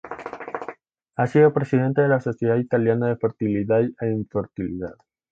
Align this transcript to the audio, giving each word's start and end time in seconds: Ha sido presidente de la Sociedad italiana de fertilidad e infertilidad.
Ha 1.17 1.27
sido 1.27 1.53
presidente 1.53 2.01
de 2.01 2.07
la 2.07 2.19
Sociedad 2.19 2.55
italiana 2.57 3.05
de 3.07 3.17
fertilidad 3.17 3.83
e 3.99 4.07
infertilidad. 4.09 4.95